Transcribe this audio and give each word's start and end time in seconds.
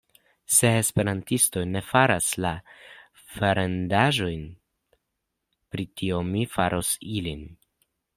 Se 0.53 0.69
Esperantistoj 0.83 1.65
ne 1.73 1.81
faras 1.89 2.29
la 2.45 2.53
farendaĵojn 3.33 4.47
pri 5.75 5.87
tio, 6.01 6.23
mi 6.31 6.47
faros 6.55 6.91
ilin. 7.21 7.45